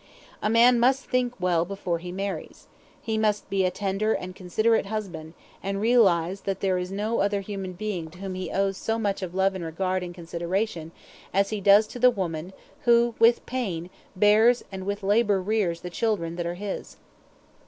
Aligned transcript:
A 0.41 0.49
man 0.49 0.79
must 0.79 1.05
think 1.05 1.39
well 1.39 1.63
before 1.63 1.99
he 1.99 2.11
marries. 2.11 2.65
He 2.99 3.19
must 3.19 3.47
be 3.51 3.63
a 3.65 3.69
tender 3.69 4.13
and 4.13 4.35
considerate 4.35 4.87
husband 4.87 5.35
and 5.61 5.79
realize 5.79 6.41
that 6.41 6.59
there 6.59 6.79
is 6.79 6.91
no 6.91 7.19
other 7.19 7.41
human 7.41 7.73
being 7.73 8.09
to 8.09 8.17
whom 8.17 8.33
he 8.33 8.49
owes 8.49 8.77
so 8.77 8.97
much 8.97 9.21
of 9.21 9.35
love 9.35 9.53
and 9.53 9.63
regard 9.63 10.01
and 10.01 10.15
consideration 10.15 10.91
as 11.35 11.51
he 11.51 11.61
does 11.61 11.85
to 11.85 11.99
the 11.99 12.09
woman 12.09 12.51
who 12.85 13.13
with 13.19 13.45
pain 13.45 13.91
bears 14.15 14.63
and 14.71 14.87
with 14.87 15.03
labor 15.03 15.39
rears 15.39 15.81
the 15.81 15.91
children 15.91 16.35
that 16.35 16.47
are 16.47 16.55
his. 16.55 16.97